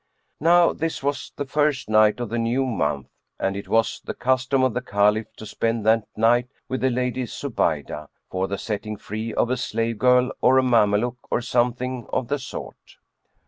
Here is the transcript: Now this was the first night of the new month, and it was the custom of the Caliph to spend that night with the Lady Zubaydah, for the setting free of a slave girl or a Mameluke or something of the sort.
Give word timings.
Now 0.39 0.73
this 0.73 1.03
was 1.03 1.31
the 1.35 1.45
first 1.45 1.87
night 1.87 2.19
of 2.19 2.29
the 2.29 2.39
new 2.39 2.65
month, 2.65 3.07
and 3.39 3.55
it 3.55 3.67
was 3.67 4.01
the 4.03 4.15
custom 4.15 4.63
of 4.63 4.73
the 4.73 4.81
Caliph 4.81 5.27
to 5.35 5.45
spend 5.45 5.85
that 5.85 6.07
night 6.17 6.47
with 6.67 6.81
the 6.81 6.89
Lady 6.89 7.25
Zubaydah, 7.27 8.07
for 8.27 8.47
the 8.47 8.57
setting 8.57 8.97
free 8.97 9.31
of 9.31 9.51
a 9.51 9.57
slave 9.57 9.99
girl 9.99 10.31
or 10.41 10.57
a 10.57 10.63
Mameluke 10.63 11.19
or 11.29 11.39
something 11.39 12.07
of 12.11 12.29
the 12.29 12.39
sort. 12.39 12.95